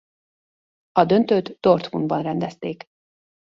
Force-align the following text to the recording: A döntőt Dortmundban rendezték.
A 0.91 1.05
döntőt 1.05 1.59
Dortmundban 1.59 2.21
rendezték. 2.23 2.85